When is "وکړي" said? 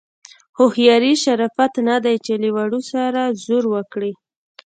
3.73-4.11